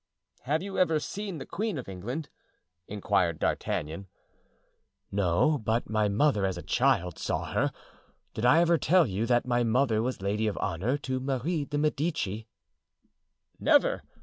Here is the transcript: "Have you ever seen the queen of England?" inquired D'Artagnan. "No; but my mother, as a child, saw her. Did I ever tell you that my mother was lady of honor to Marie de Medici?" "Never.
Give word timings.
"Have 0.45 0.63
you 0.63 0.79
ever 0.79 0.99
seen 0.99 1.37
the 1.37 1.45
queen 1.45 1.77
of 1.77 1.87
England?" 1.87 2.27
inquired 2.87 3.37
D'Artagnan. 3.37 4.07
"No; 5.11 5.59
but 5.59 5.91
my 5.91 6.07
mother, 6.09 6.43
as 6.43 6.57
a 6.57 6.63
child, 6.63 7.19
saw 7.19 7.51
her. 7.53 7.71
Did 8.33 8.43
I 8.43 8.61
ever 8.61 8.79
tell 8.79 9.05
you 9.05 9.27
that 9.27 9.45
my 9.45 9.63
mother 9.63 10.01
was 10.01 10.19
lady 10.19 10.47
of 10.47 10.57
honor 10.57 10.97
to 10.97 11.19
Marie 11.19 11.65
de 11.65 11.77
Medici?" 11.77 12.47
"Never. 13.59 14.01